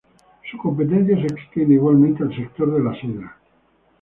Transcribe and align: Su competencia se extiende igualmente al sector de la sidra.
Su 0.49 0.57
competencia 0.57 1.15
se 1.15 1.27
extiende 1.27 1.75
igualmente 1.75 2.23
al 2.23 2.35
sector 2.35 2.73
de 2.75 2.83
la 2.83 2.99
sidra. 2.99 3.37